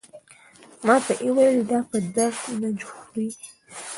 [0.85, 3.29] ماته یې وویل دا په درد نه خوري.